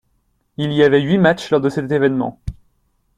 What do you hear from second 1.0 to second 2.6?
huit matches lors de cet évènement.